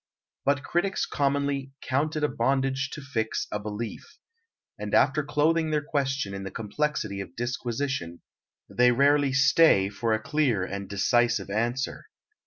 But 0.45 0.63
critics 0.63 1.05
commonly 1.05 1.73
"count 1.79 2.15
it 2.15 2.23
a 2.23 2.27
bondage 2.27 2.89
to 2.93 3.01
fix 3.01 3.45
a 3.51 3.59
belief," 3.59 4.17
and 4.79 4.95
after 4.95 5.23
clothing 5.23 5.69
their 5.69 5.83
question 5.83 6.33
in 6.33 6.41
the 6.43 6.49
complexity 6.49 7.21
of 7.21 7.35
disquisition, 7.35 8.21
they 8.67 8.91
rarely 8.91 9.31
"stay" 9.31 9.89
for 9.89 10.11
a 10.13 10.19
clear 10.19 10.63
and 10.65 10.89
decisive 10.89 11.51
answer. 11.51 12.05